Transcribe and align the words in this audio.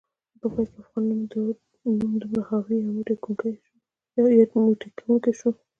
په 0.39 0.45
پای 0.53 0.65
کې 0.67 0.73
د 0.75 0.77
افغان 0.83 1.03
نوم 1.99 2.11
دومره 2.21 2.41
حاوي، 2.49 2.77
یو 2.77 2.91
موټی 2.95 4.45
کونکی 4.99 5.33
شو 5.39 5.49